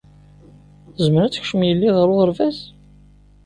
[0.95, 2.57] Tezmer ad tekcem yelli ɣer uɣerbaz?